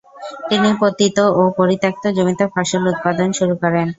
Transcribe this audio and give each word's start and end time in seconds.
তিনি 0.49 0.69
পতিত 0.81 1.17
ও 1.31 1.51
পরিত্যাক্ত 1.57 2.03
জমিতে 2.17 2.45
ফসল 2.53 2.83
উৎপাদন 2.91 3.29
শুরু 3.37 3.53
করেন। 3.63 3.87